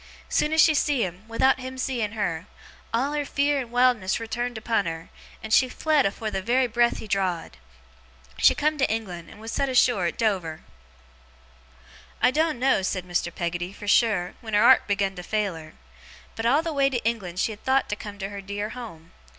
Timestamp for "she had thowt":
17.39-17.87